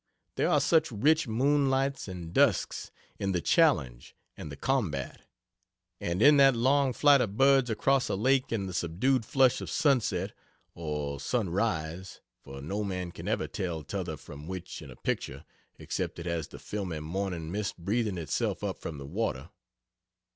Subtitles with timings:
[0.33, 5.21] There are such rich moonlights and dusks in "The Challenge" and "The Combat;"
[5.99, 9.69] and in that long flight of birds across a lake in the subdued flush of
[9.69, 10.31] sunset
[10.73, 15.45] (or sunrise for no man can ever tell tother from which in a picture,
[15.77, 19.51] except it has the filmy morning mist breathing itself up from the water).